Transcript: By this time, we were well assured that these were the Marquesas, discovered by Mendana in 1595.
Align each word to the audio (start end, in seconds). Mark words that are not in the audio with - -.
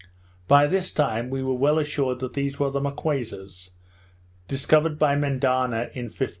By 0.47 0.65
this 0.65 0.89
time, 0.89 1.29
we 1.29 1.43
were 1.43 1.53
well 1.53 1.77
assured 1.77 2.21
that 2.21 2.33
these 2.33 2.57
were 2.57 2.71
the 2.71 2.81
Marquesas, 2.81 3.69
discovered 4.47 4.97
by 4.97 5.15
Mendana 5.15 5.91
in 5.93 6.05
1595. 6.05 6.29